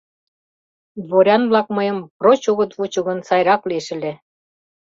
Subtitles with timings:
[1.07, 4.11] —Дворян-влак мыйым проч огыт вучо гын, сайрак лиеш ыле...